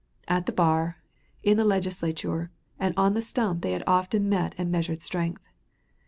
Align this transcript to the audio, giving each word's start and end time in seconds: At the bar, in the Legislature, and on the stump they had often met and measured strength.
At 0.27 0.47
the 0.47 0.51
bar, 0.51 0.97
in 1.43 1.57
the 1.57 1.63
Legislature, 1.63 2.49
and 2.79 2.95
on 2.97 3.13
the 3.13 3.21
stump 3.21 3.61
they 3.61 3.73
had 3.73 3.83
often 3.85 4.27
met 4.29 4.55
and 4.57 4.71
measured 4.71 5.03
strength. 5.03 5.43